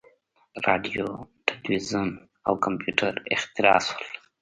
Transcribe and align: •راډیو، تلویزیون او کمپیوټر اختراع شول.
•راډیو، 0.65 1.05
تلویزیون 1.47 2.09
او 2.47 2.53
کمپیوټر 2.65 3.13
اختراع 3.33 3.79
شول. 3.87 4.07